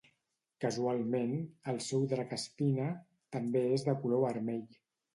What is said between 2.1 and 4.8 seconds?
drac Espina, també és de color vermell.